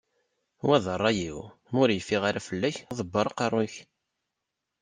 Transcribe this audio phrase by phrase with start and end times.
[0.67, 1.39] Wa d rray-iw,
[1.71, 3.75] ma ur yeffiɣ ara fell-ak ḍebber aqerru-k.